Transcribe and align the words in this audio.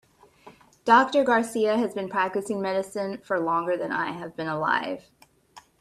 Doctor 0.83 1.23
Garcia 1.23 1.77
has 1.77 1.93
been 1.93 2.09
practicing 2.09 2.59
medicine 2.59 3.19
for 3.19 3.39
longer 3.39 3.77
than 3.77 3.91
I 3.91 4.13
have 4.13 4.35
been 4.35 4.47
alive. 4.47 5.03